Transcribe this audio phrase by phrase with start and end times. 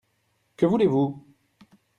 [0.57, 1.23] Que voulez-vous?